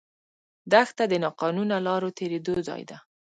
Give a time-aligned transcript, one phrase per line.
[0.71, 2.97] دښته د ناقانونه لارو تېرېدو ځای ده.